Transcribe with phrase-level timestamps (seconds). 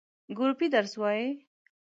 [0.37, 1.27] ګروپی درس وایی؟